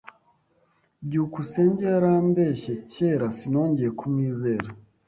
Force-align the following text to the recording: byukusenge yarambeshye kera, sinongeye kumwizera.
byukusenge 1.05 1.83
yarambeshye 1.93 2.71
kera, 2.91 3.25
sinongeye 3.37 3.89
kumwizera. 3.99 4.67